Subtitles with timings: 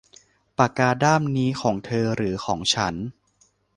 [0.57, 2.95] ปากกาด้ามนี้ของเธอหรือของฉัน